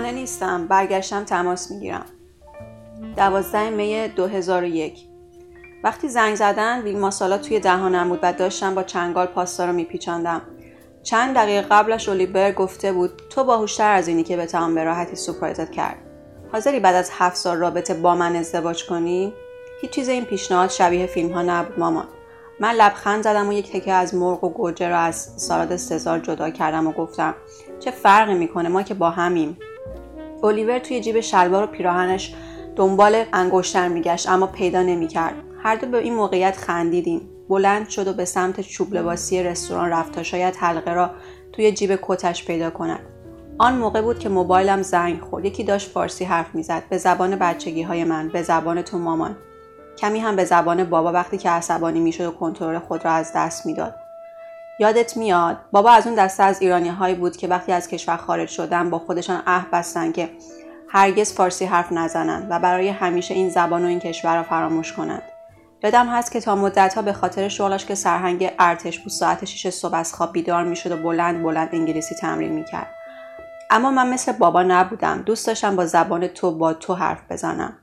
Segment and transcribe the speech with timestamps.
[0.00, 0.66] خانه نیستم.
[0.66, 2.04] برگشتم تماس می‌گیرم.
[3.16, 4.98] دوازده می 2001
[5.84, 10.42] وقتی زنگ زدن ویل ماسالا توی دهانم بود و داشتم با چنگال پاستا رو میپیچاندم.
[11.02, 15.70] چند دقیقه قبلش اولیور گفته بود تو باهوشتر از اینی که بتوان به راحتی سورپرایزت
[15.70, 15.96] کرد.
[16.52, 19.32] حاضری بعد از هفت سال رابطه با من ازدواج کنی؟
[19.80, 22.08] هیچ چیز این پیشنهاد شبیه فیلم ها نبود مامان.
[22.60, 26.50] من لبخند زدم و یک تکه از مرغ و گوجه را از سالاد سزار جدا
[26.50, 27.34] کردم و گفتم
[27.80, 29.58] چه فرقی می‌کنه؟ ما که با همیم.
[30.42, 32.34] الیور توی جیب شلوار و پیراهنش
[32.76, 35.34] دنبال انگشتر میگشت اما پیدا نمی‌کرد.
[35.62, 37.28] هر دو به این موقعیت خندیدیم.
[37.48, 41.10] بلند شد و به سمت چوب لباسی رستوران رفت تا شاید حلقه را
[41.52, 43.00] توی جیب کتش پیدا کند.
[43.58, 45.44] آن موقع بود که موبایلم زنگ خورد.
[45.44, 46.82] یکی داشت فارسی حرف می‌زد.
[46.90, 49.36] به زبان بچگی های من به زبان تو مامان.
[49.98, 53.66] کمی هم به زبان بابا وقتی که عصبانی می‌شد و کنترل خود را از دست
[53.66, 53.94] می‌داد.
[54.80, 58.48] یادت میاد بابا از اون دسته از ایرانی هایی بود که وقتی از کشور خارج
[58.48, 60.30] شدن با خودشان عهد بستن که
[60.88, 65.22] هرگز فارسی حرف نزنند و برای همیشه این زبان و این کشور را فراموش کنند.
[65.82, 69.94] یادم هست که تا مدتها به خاطر شغلش که سرهنگ ارتش بود ساعت 6 صبح
[69.94, 72.90] از خواب بیدار می‌شد و بلند بلند انگلیسی تمرین می‌کرد.
[73.70, 75.22] اما من مثل بابا نبودم.
[75.22, 77.76] دوست داشتم با زبان تو با تو حرف بزنم.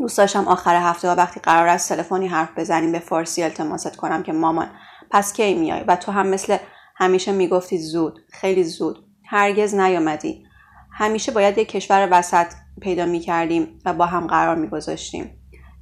[0.00, 4.22] دوست داشتم آخر هفته ها وقتی قرار است تلفنی حرف بزنیم به فارسی التماست کنم
[4.22, 4.66] که مامان
[5.14, 6.56] پس کی میای؟ و تو هم مثل
[6.96, 9.06] همیشه می‌گفتی زود خیلی زود.
[9.24, 10.44] هرگز نیامدی
[10.92, 12.46] همیشه باید یک کشور وسط
[12.80, 15.30] پیدا می‌کردیم و با هم قرار میگذاشتیم.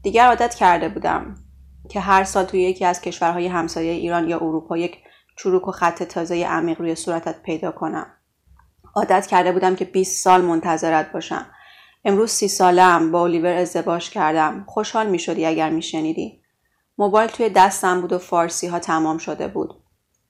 [0.02, 1.34] دیگر عادت کرده بودم
[1.90, 4.96] که هر سال توی یکی از کشورهای همسایه ایران یا اروپا یک
[5.36, 8.06] چروک و خط تازه عمیق روی صورتت پیدا کنم.
[8.94, 11.46] عادت کرده بودم که 20 سال منتظرت باشم.
[12.04, 14.64] امروز سی سالم با الیور ازدواج کردم.
[14.68, 16.41] خوشحال می شدی اگر می شنیدی.
[17.02, 19.74] موبایل توی دستم بود و فارسی ها تمام شده بود.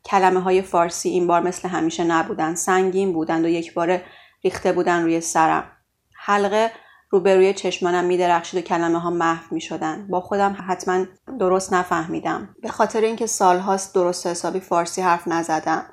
[0.05, 2.55] کلمه های فارسی این بار مثل همیشه نبودن.
[2.55, 4.01] سنگین بودند و یک بار
[4.45, 5.65] ریخته بودن روی سرم.
[6.15, 6.73] حلقه
[7.11, 10.07] روبروی چشمانم می درخشید و کلمه ها محو می شدن.
[10.07, 11.05] با خودم حتما
[11.41, 12.55] درست نفهمیدم.
[12.63, 15.85] به خاطر اینکه سالهاست درست حسابی فارسی حرف نزدم.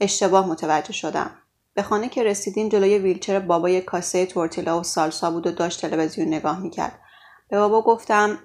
[0.00, 1.30] اشتباه متوجه شدم.
[1.74, 5.80] به خانه که رسیدیم جلوی ویلچر بابا یک کاسه تورتیلا و سالسا بود و داشت
[5.80, 6.98] تلویزیون نگاه می‌کرد
[7.48, 8.38] به بابا گفتم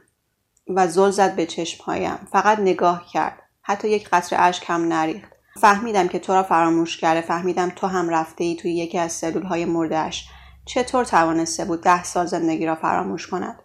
[0.69, 2.27] و زل زد به چشمهایم.
[2.31, 3.39] فقط نگاه کرد.
[3.61, 5.31] حتی یک قطره اشک هم نریخت.
[5.61, 7.21] فهمیدم که تو را فراموش کرده.
[7.21, 10.27] فهمیدم تو هم رفته ای توی یکی از سلول های مردهش
[10.65, 13.59] چطور توانسته بود ده سال زندگی را فراموش کند؟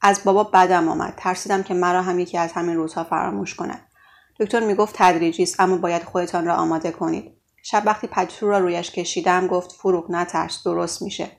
[0.00, 1.14] از بابا بدم آمد.
[1.16, 3.80] ترسیدم که مرا هم یکی از همین روزها فراموش کند.
[4.40, 7.32] دکتر می‌گفت تدریجی است اما باید خودتان را آماده کنید.
[7.62, 11.30] شب وقتی پتو را رویش کشیدم گفت فروغ نترس درست میشه.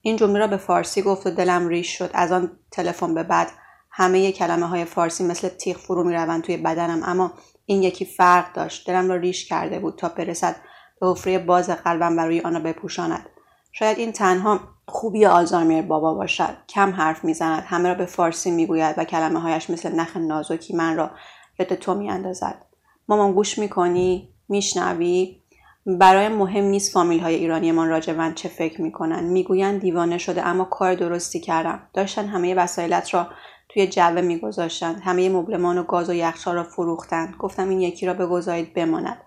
[0.00, 2.10] این جمله را به فارسی گفت و دلم ریش شد.
[2.14, 3.48] از آن تلفن به بعد
[3.92, 7.32] همه کلمه های فارسی مثل تیغ فرو می‌روند توی بدنم اما
[7.66, 8.86] این یکی فرق داشت.
[8.86, 10.56] دلم را ریش کرده بود تا برسد
[11.00, 13.28] به حفره باز قلبم و روی آن را بپوشاند.
[13.72, 16.56] شاید این تنها خوبی آلزایمر بابا باشد.
[16.68, 20.96] کم حرف می‌زند همه را به فارسی می‌گوید و کلمه هایش مثل نخ نازکی من
[20.96, 21.10] را
[21.58, 22.64] یاد تو میاندازد.
[23.08, 25.42] مامان گوش می‌کنی؟ میشنوی؟
[25.86, 29.24] برای مهم نیست فامیل های راجع من چه فکر می‌کنن.
[29.24, 31.88] می‌گویند دیوانه شده اما کار درستی کردم.
[31.94, 33.26] داشتن همه وسایلت را
[33.72, 38.14] توی جعبه میگذاشتند همه مبلمان و گاز و یخچال را فروختند گفتم این یکی را
[38.14, 39.22] بگذارید بماند.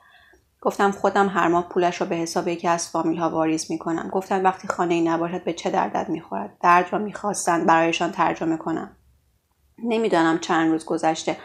[0.62, 4.09] گفتم خودم هر ماه پولش را به حساب یکی از فامیل ها واریز می‌کنم.
[4.09, 8.97] گفتن وقتی خانه ای نباشد به چه دردت می‌خورد؟ درد را می‌خواستند برایشان ترجمه کنم.
[9.83, 11.38] نمی‌دانم چند روز گذشته.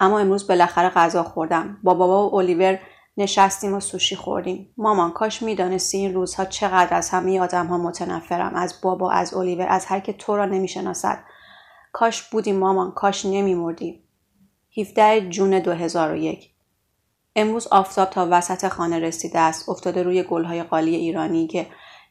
[0.00, 1.78] اما امروز بالاخره غذا خوردم.
[1.82, 2.78] با بابا و الیور
[3.16, 4.74] نشستیم و سوشی خوردیم.
[4.76, 8.54] مامان کاش می‌دانستی این روزها چقدر از همه آدم ها متنفرم.
[8.54, 11.18] از بابا از الیور از هر که تو را نمی‌شناسد.
[11.92, 14.02] کاش بودیم مامان کاش نمیمردیم.
[14.78, 16.50] 17 جون 2001
[17.36, 19.68] امروز آفتاب تا وسط خانه رسیده است.
[19.68, 21.66] افتاده روی گلهای قالی ایرانی که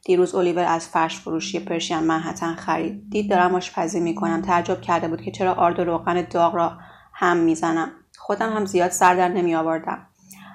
[0.06, 3.10] دیروز الیور از فرش فروشی پرشین منحتن خرید.
[3.10, 4.42] دید دارم آشپزی می‌کنم.
[4.42, 6.78] تعجب کرده بود که چرا آرد و روغن داغ را
[7.14, 7.92] هم می‌زنم.
[8.18, 10.08] خودم هم زیاد سر در نمی آوردم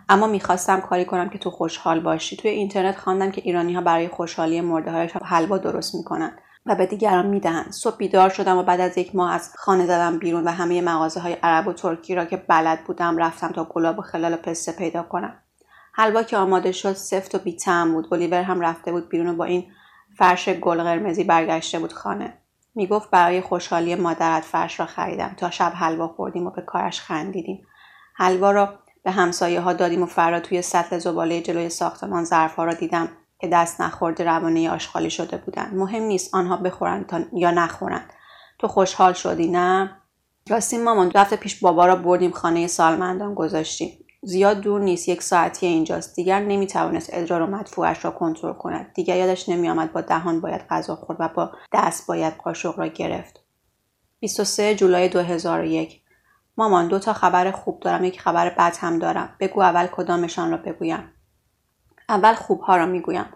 [0.08, 2.36] اما می‌خواستم کاری کنم که تو خوشحال باشی.
[2.36, 4.90] توی اینترنت خواندم که ایرانی ها برای خوشحالی مرده
[5.24, 6.38] حلوا درست می‌کنن.
[6.66, 10.18] و به دیگران می‌دهند صبح بیدار شدم و بعد از یک ماه از خانه زدم
[10.18, 13.98] بیرون و همه مغازه های عرب و ترکی را که بلد بودم رفتم تا گلاب
[13.98, 15.34] و خلال پسته پیدا کنم.
[15.92, 18.14] حلوا که آماده شد سفت و بیتم بود.
[18.14, 19.66] الیور هم رفته بود بیرون و با این
[20.18, 22.38] فرش گل قرمزی برگشته بود خانه.
[22.74, 25.34] می‌گفت برای خوشحالی مادرت فرش را خریدم.
[25.36, 27.66] تا شب حلوا خوردیم و به کارش خندیدیم.
[28.14, 28.74] حلوا را
[29.04, 33.08] به همسایه ها دادیم و فردا توی سطل زباله جلوی ساختمان ظرف ها را دیدم.
[33.44, 38.12] که دست نخورده روانه آشغالی شده بودند مهم نیست آنها بخورند تا یا نخورند
[38.58, 39.96] تو خوشحال شدی نه؟
[40.48, 43.98] راستی مامان دو هفته پیش بابا را بردیم خانه سالمندان گذاشتیم.
[44.22, 46.16] زیاد دور نیست یک ساعتی اینجاست.
[46.16, 48.92] دیگر نمی‌توانست ادرار و مدفوعش را کنترل کند.
[48.94, 53.40] دیگر یادش نمیآمد با دهان باید غذا خورد و با دست باید قاشق را گرفت.
[54.20, 56.02] 23 جولای 2001
[56.56, 59.36] مامان دو تا خبر خوب دارم یک خبر بد هم دارم.
[59.40, 61.13] بگو اول کدامشان را بگویم.
[62.08, 63.26] اول خوبها را می‌گویم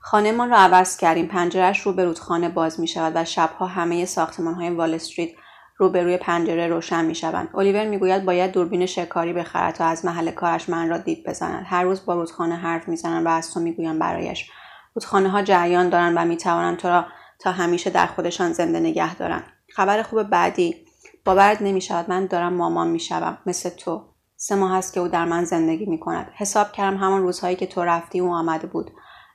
[0.00, 4.54] خانهمان را عوض کردیم پنجرهش رو به رودخانه باز می شود و شبها همه ساختمان
[4.54, 5.30] های وال استریت
[5.76, 7.48] روبروی پنجره روشن می شوند.
[7.54, 11.64] الیور می‌گوید باید دوربین شکاری بخرد تا از محل کارش من را دید بزند.
[11.68, 14.50] هر روز با رودخانه حرف می‌زنند و از تو می‌گویم برایش.
[14.94, 17.06] رودخانه ها جریان دارند و می‌توانند تو را
[17.38, 19.44] تا همیشه در خودشان زنده نگه دارند.
[19.74, 20.86] خبر خوب بعدی
[21.24, 24.09] باورت نمی شود من دارم مامان می شوم مثل تو.
[24.42, 26.32] سه ماه است که او در من زندگی می کند.
[26.34, 28.90] حساب کردم همان روزهایی که تو رفتی او آمده بود.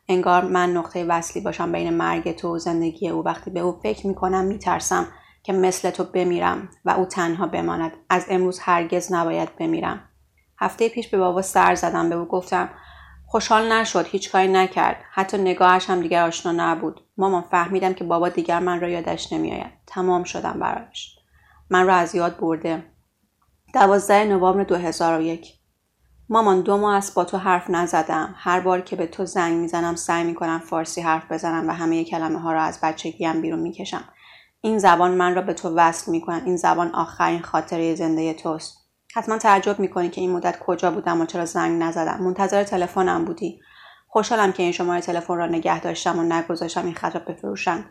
[0.07, 3.24] انگار من نقطه وصلی باشم بین مرگ تو و زندگی او.
[3.24, 5.07] وقتی به او فکر می کنم می ترسم
[5.44, 7.92] که مثل تو بمیرم و او تنها بماند.
[8.10, 10.00] از امروز هرگز نباید بمیرم.
[10.60, 12.10] هفته پیش به بابا سر زدم.
[12.10, 12.69] به او گفتم
[13.25, 14.98] خوشحال نشد هیچ کاری نکرد.
[15.12, 17.01] حتی نگاهش هم دیگر آشنا نبود.
[17.18, 19.72] مامان فهمیدم که بابا دیگر من را یادش نمیآید.
[19.88, 21.16] تمام شدم برایش
[21.69, 22.95] من را از یاد برده.
[23.75, 25.54] دوازده نوامبر 2001
[26.30, 28.36] مامان دو ماه است با تو حرف نزدم.
[28.38, 32.39] هر بار که به تو زنگ می‌زنم سعی می‌کنم فارسی حرف بزنم و همه کلمه
[32.39, 34.04] ها را از بچگیم بیرون می‌کشم.
[34.62, 38.77] این زبان من را به تو وصل می کند این زبان آخرین خاطره زنده توست.
[39.16, 42.24] حتما تعجب می‌کنی که این مدت کجا بودم و چرا زنگ نزدم.
[42.24, 43.60] منتظر تلفنم بودی.
[44.07, 47.86] خوشحالم که این شماره تلفن را نگه داشتم و نگذاشتم این خط را بفروشم.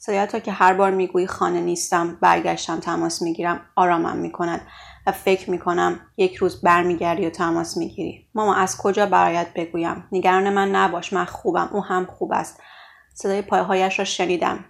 [0.00, 4.60] صدایت را که هر بار می‌گویی خانه نیستم برگشتم تماس می‌گیرم آرامم می‌کند.
[5.08, 8.28] و فکر می‌کنم یک روز برمیگردی و تماس می‌گیری.
[8.34, 12.60] ماما از کجا برایت بگویم؟ نگران من نباش من خوبم او هم خوب است.
[13.14, 14.64] صدای پایهایش را شنیدم.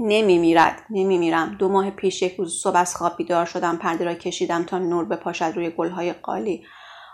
[0.00, 4.04] نمی میرد نمی میرم دو ماه پیش یک روز صبح از خواب بیدار شدم پرده
[4.04, 6.64] را کشیدم تا نور بپاشد روی گلهای قالی.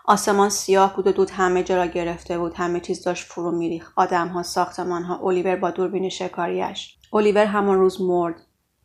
[0.04, 2.54] آسمان سیاه بود و دود همه جا را گرفته بود.
[2.54, 3.92] همه چیز داشت فرو میریخت.
[3.96, 8.34] آدمها ساختمانها الیور با دوربین شکاریش الیور همان روز مرد.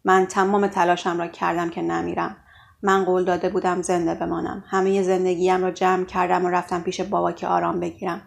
[0.05, 2.37] من تمام تلاشم را کردم که نمیرم.
[2.83, 4.63] من قول داده بودم زنده بمانم.
[4.67, 8.21] همه زندگیم را جمع کردم و رفتم پیش بابا که آرام بگیرم.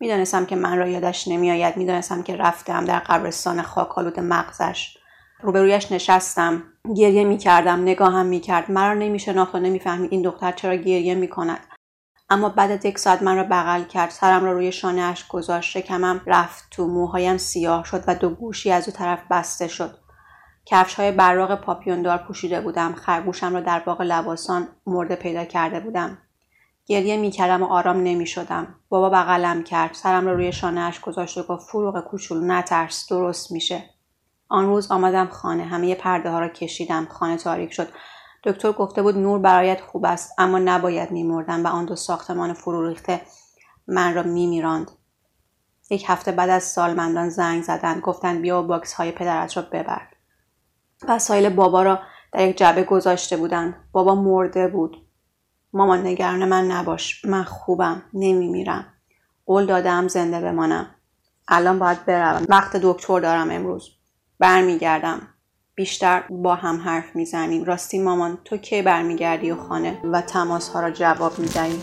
[0.00, 1.76] می‌دانستم که من را یادش نمیآید.
[1.76, 4.98] می‌دانستم که رفتم در قبرستان خاکالود مغزش.
[5.42, 6.62] روبرویش نشستم.
[6.96, 7.82] گریه می‌کردم.
[7.82, 8.70] نگاهم می‌کرد.
[8.70, 11.60] مرا نمیشناخت و نمی‌فهمید این دختر چرا گریه می‌کند.
[12.30, 14.10] اما بعد از یک ساعت من را بغل کرد.
[14.10, 15.70] سرم را روی شانهاش گذاشت.
[15.70, 16.64] شکمم رفت.
[16.70, 19.98] تو موهایم سیاه شد و دو گوشی از او طرف بسته شد.
[20.66, 22.94] کفش های براق پاپیوندار پوشیده بودم.
[22.94, 26.18] خرگوشم را در باغ لباسان مرده پیدا کرده بودم.
[26.86, 28.74] گریه می‌کردم و آرام نمی‌شدم.
[28.88, 29.94] بابا بغلم کرد.
[29.94, 33.90] سرم را روی شانهاش گذاشت و گفت فروغ کوچولو نترس درست میشه.
[34.48, 35.64] آن روز آمدم خانه.
[35.64, 37.06] همه پرده ها را کشیدم.
[37.10, 37.88] خانه تاریک شد.
[38.44, 42.88] دکتر گفته بود نور برایت خوب است اما نباید میمردم و آن دو ساختمان فرو
[42.88, 43.20] ریخته
[43.86, 44.90] من را میمیراند.
[45.90, 48.00] یک هفته بعد از سالمندان زنگ زدند.
[48.00, 50.11] گفتند بیا و box های پدرت را ببر.
[51.08, 51.98] وسایل بابا را
[52.32, 53.74] در یک جعبه گذاشته بودند.
[53.92, 55.06] بابا مرده بود.
[55.72, 57.24] مامان نگران من نباش.
[57.24, 58.02] من خوبم.
[58.14, 58.86] نمیمیرم.
[59.46, 60.86] قول دادم زنده بمانم.
[61.48, 62.46] الان باید بروم.
[62.48, 63.90] وقت دکتر دارم امروز.
[64.38, 65.28] برمیگردم.
[65.74, 67.64] بیشتر با هم حرف می‌زنیم.
[67.64, 71.82] راستی مامان تو کی برمیگردی و خانه و تماس ها را جواب می‌دهی؟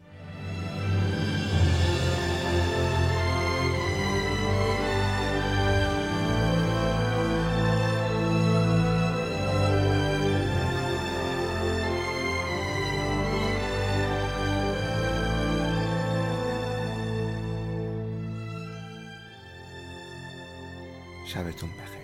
[21.31, 22.00] sabes un peje.